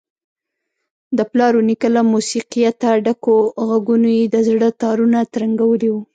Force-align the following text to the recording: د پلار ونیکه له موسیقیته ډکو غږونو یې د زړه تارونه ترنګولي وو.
د 1.17 1.19
پلار 1.31 1.53
ونیکه 1.57 1.87
له 1.95 2.01
موسیقیته 2.13 2.89
ډکو 3.05 3.37
غږونو 3.67 4.09
یې 4.17 4.25
د 4.33 4.35
زړه 4.47 4.67
تارونه 4.81 5.19
ترنګولي 5.33 5.89
وو. 5.91 6.01